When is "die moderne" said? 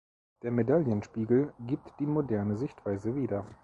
1.99-2.57